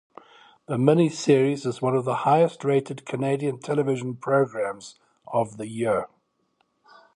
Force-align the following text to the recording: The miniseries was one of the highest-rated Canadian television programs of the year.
The 0.65 0.77
miniseries 0.77 1.63
was 1.63 1.79
one 1.79 1.95
of 1.95 2.05
the 2.05 2.15
highest-rated 2.25 3.05
Canadian 3.05 3.59
television 3.59 4.15
programs 4.15 4.95
of 5.27 5.57
the 5.57 5.67
year. 5.67 6.07